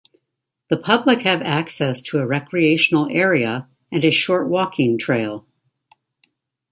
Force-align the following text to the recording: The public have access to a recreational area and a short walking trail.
The 0.69 0.77
public 0.77 1.21
have 1.21 1.43
access 1.43 2.01
to 2.01 2.17
a 2.17 2.25
recreational 2.25 3.07
area 3.11 3.67
and 3.91 4.03
a 4.03 4.09
short 4.09 4.47
walking 4.49 4.97
trail. 4.97 5.45